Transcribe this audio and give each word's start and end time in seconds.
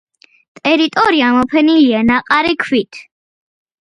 ტერიტორია 0.61 1.29
მოფენილია 1.37 2.01
ნაყარი 2.11 2.57
ქვით. 2.67 3.03